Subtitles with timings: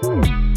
[0.00, 0.48] Mm-hmm.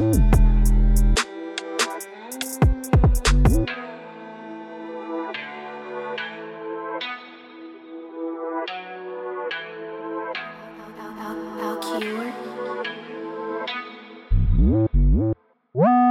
[0.00, 0.37] Ooh.